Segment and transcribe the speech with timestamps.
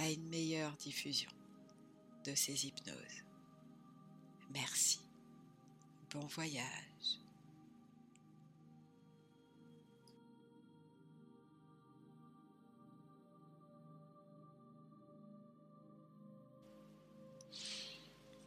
[0.00, 1.30] à une meilleure diffusion
[2.24, 2.96] de ces hypnoses.
[4.50, 5.00] Merci.
[6.10, 6.64] Bon voyage.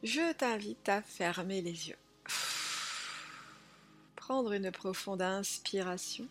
[0.02, 1.98] Je t'invite à fermer les yeux.
[4.16, 6.28] Prendre une profonde inspiration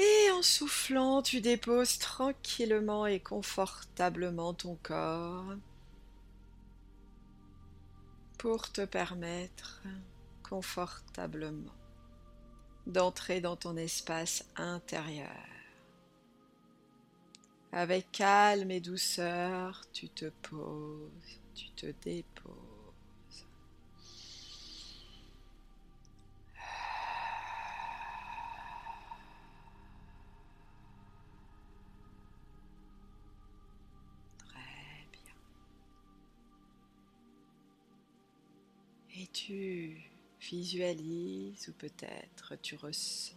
[0.00, 5.54] et en soufflant, tu déposes tranquillement et confortablement ton corps
[8.38, 9.82] pour te permettre
[10.48, 11.74] confortablement
[12.86, 15.28] d'entrer dans ton espace intérieur.
[17.72, 22.69] Avec calme et douceur, tu te poses, tu te déposes.
[40.50, 43.36] Visualises ou peut-être tu ressens,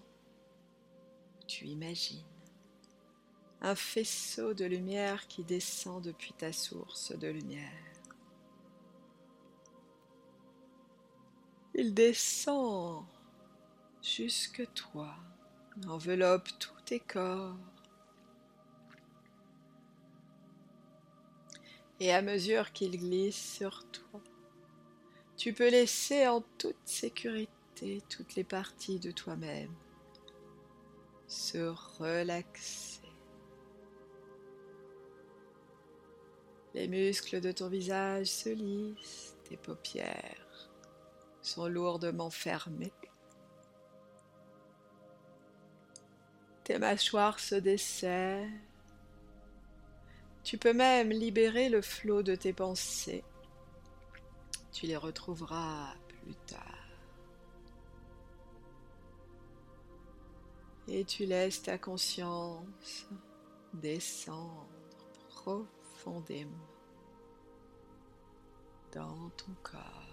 [1.48, 2.26] tu imagines
[3.62, 7.72] un faisceau de lumière qui descend depuis ta source de lumière.
[11.76, 13.06] Il descend
[14.02, 15.16] jusque toi,
[15.88, 17.58] enveloppe tous tes corps.
[22.00, 24.22] Et à mesure qu'il glisse sur toi,
[25.44, 29.76] tu peux laisser en toute sécurité toutes les parties de toi-même
[31.28, 31.58] se
[32.00, 33.02] relaxer.
[36.74, 40.70] Les muscles de ton visage se lissent, tes paupières
[41.42, 42.94] sont lourdement fermées.
[46.64, 48.48] Tes mâchoires se desserrent.
[50.46, 53.26] Tu peux même libérer le flot de tes pensées
[54.74, 56.60] tu les retrouveras plus tard.
[60.88, 63.08] Et tu laisses ta conscience
[63.74, 64.68] descendre
[65.30, 66.52] profondément
[68.92, 70.04] dans ton corps.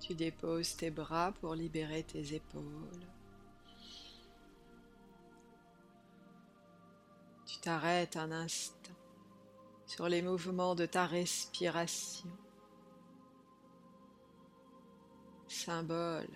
[0.00, 3.06] Tu déposes tes bras pour libérer tes épaules.
[7.64, 8.92] T'arrêtes un instant
[9.86, 12.28] sur les mouvements de ta respiration,
[15.48, 16.28] symbole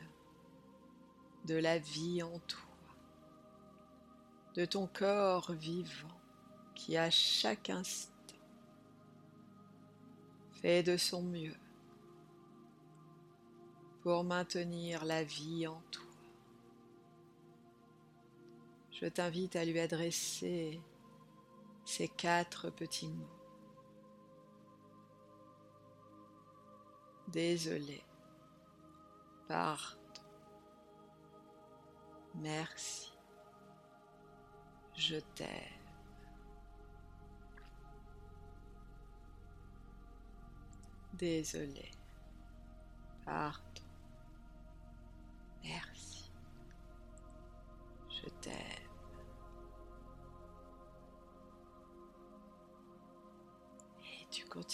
[1.44, 2.94] de la vie en toi,
[4.54, 6.18] de ton corps vivant
[6.74, 8.14] qui à chaque instant
[10.62, 11.56] fait de son mieux
[14.00, 16.06] pour maintenir la vie en toi.
[18.92, 20.80] Je t'invite à lui adresser
[21.88, 23.26] ces quatre petits mots.
[27.28, 28.04] Désolé.
[29.48, 29.96] Pardon.
[32.34, 33.10] Merci.
[34.94, 35.48] Je t'aime.
[41.14, 41.90] Désolé.
[43.24, 43.67] Pardon.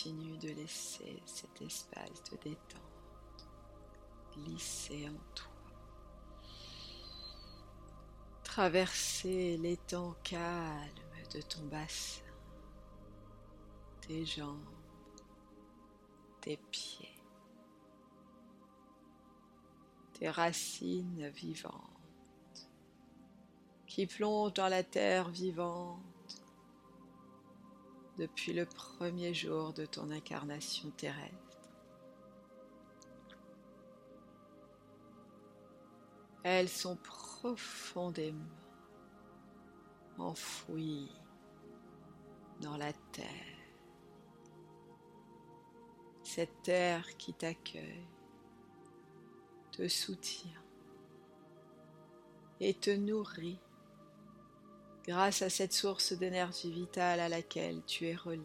[0.04, 3.46] Tu continues de laisser cet espace de détente
[4.32, 5.46] glisser en toi.
[8.42, 10.88] Traverser l'étang calme
[11.32, 12.22] de ton bassin,
[14.02, 14.60] tes jambes,
[16.40, 17.22] tes pieds,
[20.12, 21.72] tes racines vivantes
[23.86, 26.13] qui plongent dans la terre vivante
[28.18, 31.34] depuis le premier jour de ton incarnation terrestre.
[36.42, 38.38] Elles sont profondément
[40.18, 41.10] enfouies
[42.60, 43.26] dans la terre.
[46.22, 48.06] Cette terre qui t'accueille
[49.72, 50.62] te soutient
[52.60, 53.58] et te nourrit
[55.06, 58.40] grâce à cette source d'énergie vitale à laquelle tu es relié,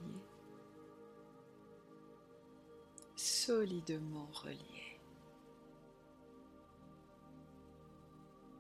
[3.15, 4.99] solidement relié.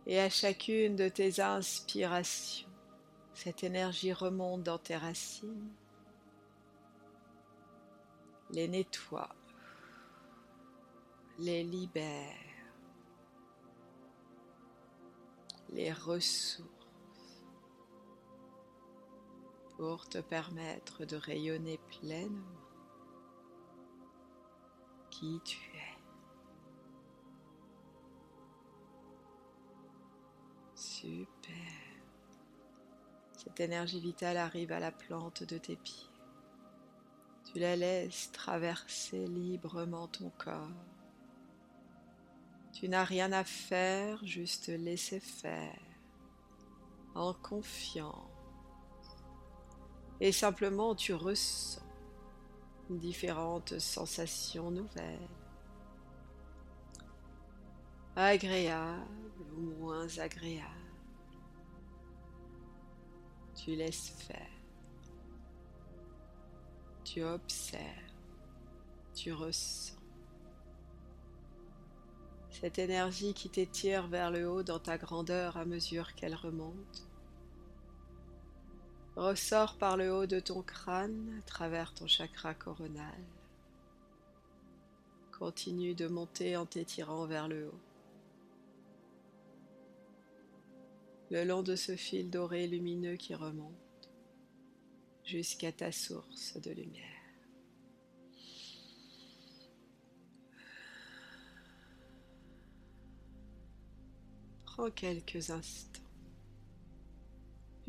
[0.07, 2.67] Et à chacune de tes inspirations,
[3.33, 5.69] cette énergie remonte dans tes racines,
[8.49, 9.35] les nettoie,
[11.37, 12.33] les libère,
[15.71, 16.78] les ressources
[19.79, 22.43] pour te permettre de rayonner pleinement
[25.09, 25.97] qui tu es.
[30.75, 31.53] Super.
[33.37, 36.09] Cette énergie vitale arrive à la plante de tes pieds.
[37.45, 40.67] Tu la laisses traverser librement ton corps.
[42.73, 45.79] Tu n'as rien à faire, juste laisser faire,
[47.15, 48.28] en confiance.
[50.21, 51.81] Et simplement tu ressens
[52.89, 55.29] différentes sensations nouvelles,
[58.15, 59.05] agréables
[59.57, 60.67] ou moins agréables.
[63.55, 64.47] Tu laisses faire.
[67.03, 67.83] Tu observes.
[69.13, 69.95] Tu ressens.
[72.51, 77.08] Cette énergie qui t'étire vers le haut dans ta grandeur à mesure qu'elle remonte
[79.19, 83.21] ressort par le haut de ton crâne à travers ton chakra coronal.
[85.37, 87.79] Continue de monter en t'étirant vers le haut.
[91.31, 94.09] Le long de ce fil doré lumineux qui remonte
[95.25, 97.05] jusqu'à ta source de lumière.
[104.65, 106.08] Prends quelques instants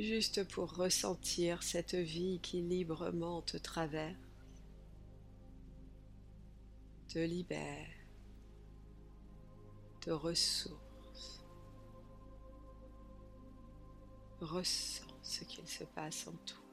[0.02, 4.16] juste pour ressentir cette vie qui librement te traverse,
[7.08, 7.88] te libère,
[10.00, 11.44] te ressource.
[14.40, 16.69] Ressens ce qu'il se passe en toi.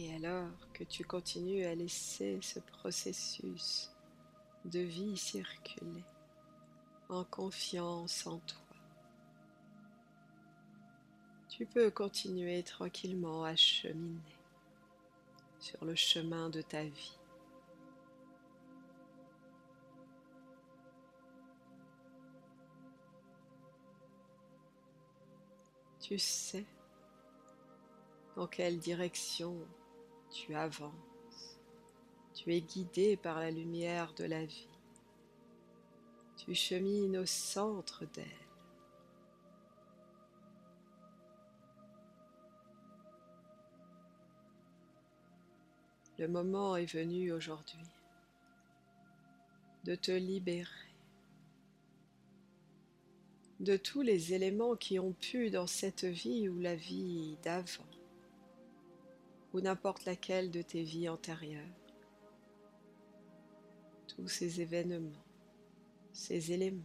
[0.00, 3.90] Et alors que tu continues à laisser ce processus
[4.64, 6.04] de vie circuler
[7.08, 8.76] en confiance en toi,
[11.48, 14.20] tu peux continuer tranquillement à cheminer
[15.58, 17.18] sur le chemin de ta vie.
[26.00, 26.64] Tu sais
[28.36, 29.56] dans quelle direction
[30.30, 31.58] tu avances,
[32.34, 34.68] tu es guidé par la lumière de la vie,
[36.36, 38.26] tu chemines au centre d'elle.
[46.18, 47.78] Le moment est venu aujourd'hui
[49.84, 50.88] de te libérer
[53.60, 57.84] de tous les éléments qui ont pu dans cette vie ou la vie d'avant
[59.52, 61.64] ou n'importe laquelle de tes vies antérieures.
[64.06, 65.24] Tous ces événements,
[66.12, 66.82] ces éléments,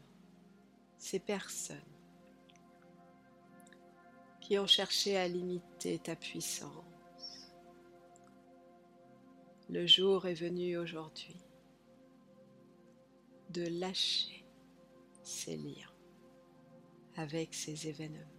[0.97, 1.77] ces personnes
[4.39, 7.53] qui ont cherché à limiter ta puissance.
[9.69, 11.37] Le jour est venu aujourd'hui
[13.49, 14.43] de lâcher
[15.23, 15.93] ces liens
[17.15, 18.32] avec ces événements.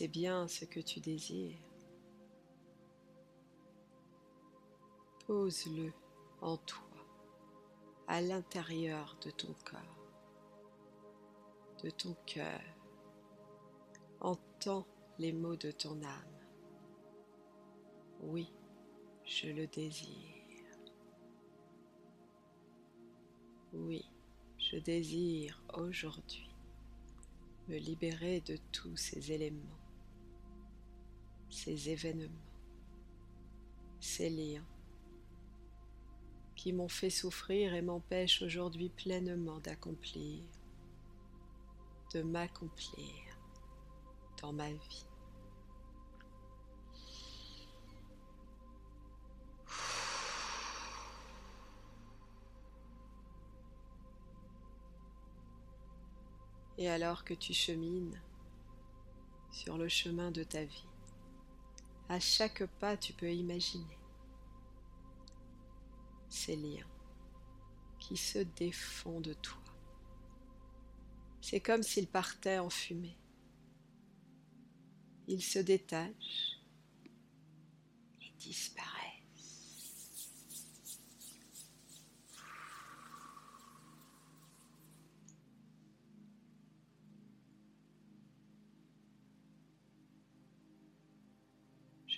[0.00, 1.60] C'est bien ce que tu désires,
[5.26, 5.92] pose-le
[6.40, 6.88] en toi,
[8.08, 10.08] à l'intérieur de ton corps,
[11.84, 12.62] de ton cœur.
[14.22, 14.86] Entends
[15.18, 16.40] les mots de ton âme.
[18.22, 18.50] Oui,
[19.26, 20.78] je le désire.
[23.74, 24.02] Oui,
[24.56, 26.50] je désire aujourd'hui
[27.70, 29.78] me libérer de tous ces éléments,
[31.50, 32.46] ces événements,
[34.00, 34.64] ces liens
[36.54, 40.44] qui m'ont fait souffrir et m'empêchent aujourd'hui pleinement d'accomplir,
[42.14, 43.38] de m'accomplir
[44.42, 45.06] dans ma vie.
[56.76, 58.20] Et alors que tu chemines
[59.50, 60.89] sur le chemin de ta vie,
[62.10, 63.96] à chaque pas tu peux imaginer
[66.28, 66.86] ces liens
[68.00, 69.62] qui se défont de toi.
[71.40, 73.16] C'est comme s'ils partaient en fumée.
[75.28, 76.58] Ils se détachent
[78.20, 78.99] et disparaissent.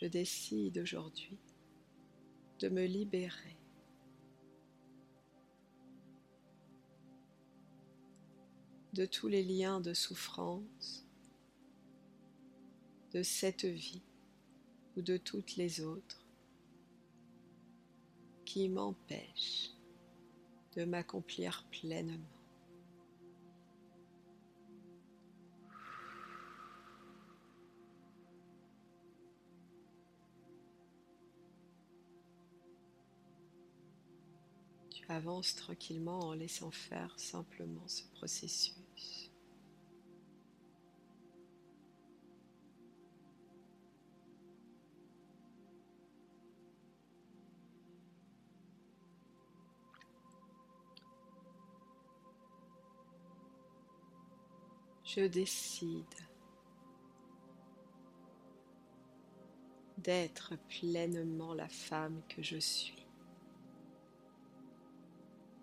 [0.02, 1.38] Je décide aujourd'hui
[2.58, 3.56] de me libérer
[8.94, 11.06] de tous les liens de souffrance
[13.12, 14.02] de cette vie
[14.96, 16.26] ou de toutes les autres
[18.44, 19.70] qui m'empêchent
[20.74, 22.31] de m'accomplir pleinement.
[35.02, 39.32] Tu avances tranquillement en laissant faire simplement ce processus.
[55.14, 56.04] je décide
[59.98, 63.01] d'être pleinement la femme que je suis.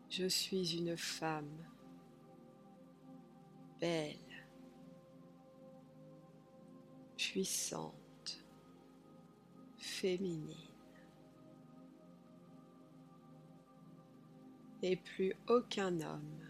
[0.10, 1.66] Je suis une femme.
[3.80, 4.18] Belle,
[7.16, 8.44] puissante,
[9.78, 10.56] féminine.
[14.82, 16.50] Et plus aucun homme.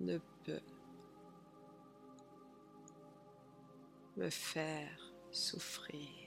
[0.00, 0.60] Ne peut.
[4.16, 6.25] Me faire souffrir.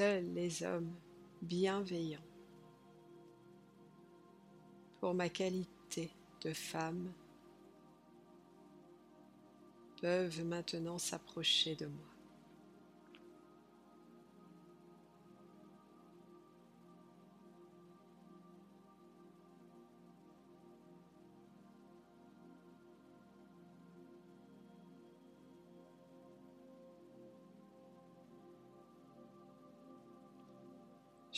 [0.00, 0.94] Seuls les hommes
[1.42, 2.24] bienveillants
[4.98, 7.12] pour ma qualité de femme
[10.00, 12.19] peuvent maintenant s'approcher de moi.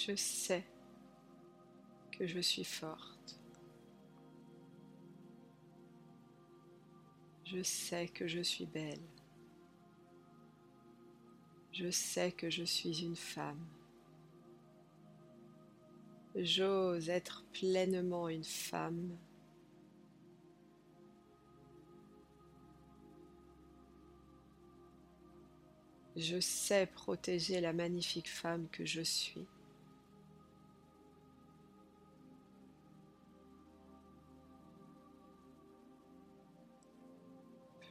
[0.05, 0.65] Je sais
[2.11, 3.39] que je suis forte.
[7.45, 8.99] Je sais que je suis belle.
[11.71, 13.65] Je sais que je suis une femme.
[16.35, 19.17] J'ose être pleinement une femme.
[26.17, 29.47] Je sais protéger la magnifique femme que je suis.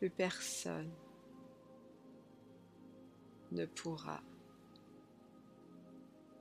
[0.01, 0.89] Plus personne
[3.51, 4.19] ne pourra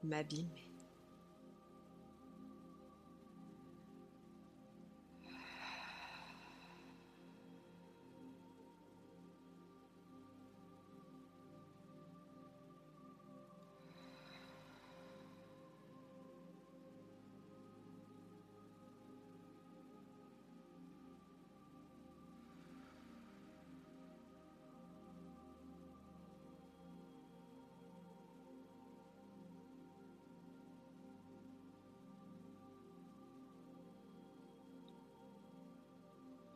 [0.02, 0.69] m'abîmer.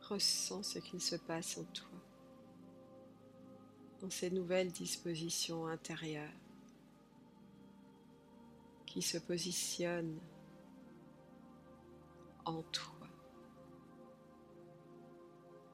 [0.09, 1.89] Ressens ce qu'il se passe en toi,
[4.01, 6.29] dans ces nouvelles dispositions intérieures
[8.85, 10.19] qui se positionnent
[12.45, 12.93] en toi.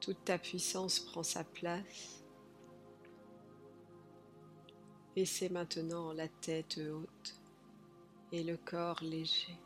[0.00, 2.24] Toute ta puissance prend sa place
[5.14, 7.40] et c'est maintenant la tête haute
[8.32, 9.58] et le corps léger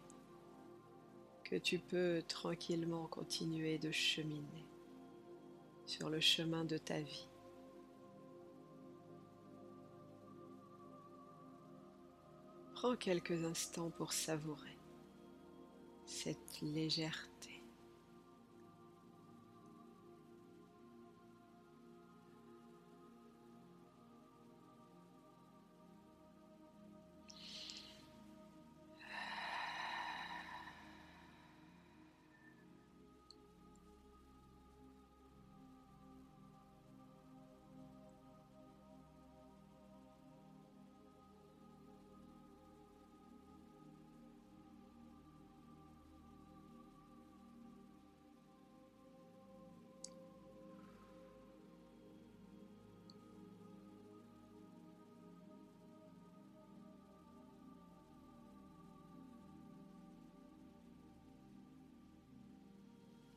[1.49, 4.67] que tu peux tranquillement continuer de cheminer
[5.87, 7.29] sur le chemin de ta vie.
[12.75, 14.77] Prends quelques instants pour savourer
[16.05, 17.56] cette légèreté.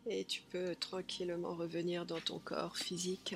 [0.10, 3.36] Et tu peux tranquillement revenir dans ton corps physique.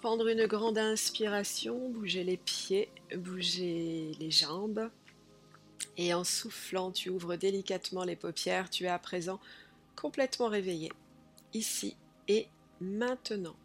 [0.00, 4.90] Prendre une grande inspiration, bouger les pieds, bouger les jambes.
[5.96, 8.70] Et en soufflant, tu ouvres délicatement les paupières.
[8.70, 9.40] Tu es à présent
[9.96, 10.92] complètement réveillé,
[11.52, 11.96] ici
[12.28, 12.46] et
[12.80, 13.56] maintenant.